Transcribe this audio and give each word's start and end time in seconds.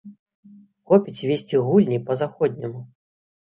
Хопіць 0.91 1.25
весці 1.31 1.61
гульні 1.67 2.01
па-заходняму. 2.09 2.81